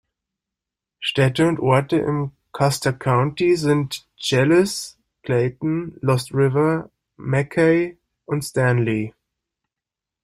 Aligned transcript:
Städte 0.99 1.47
und 1.47 1.59
Orte 1.59 1.97
im 1.97 2.31
Custer 2.53 2.91
County 2.91 3.55
sind 3.55 4.07
Challis, 4.17 4.97
Clayton, 5.21 5.95
Lost 6.01 6.33
River, 6.33 6.89
Mackay 7.17 7.99
und 8.25 8.43
Stanley. 8.43 9.13